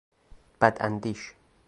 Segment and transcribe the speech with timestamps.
[0.61, 1.33] بد اندیش